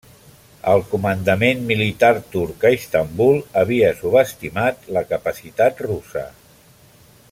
[0.69, 6.29] El comandament militar turc a Istanbul havia subestimat la capacitat russa.